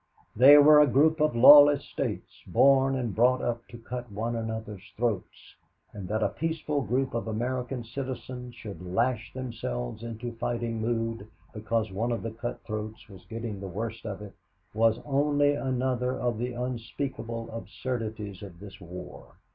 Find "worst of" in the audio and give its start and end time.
13.67-14.23